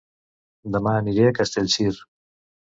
Dema 0.75 0.93
aniré 1.01 1.27
a 1.27 1.35
Castellcir 1.41 1.93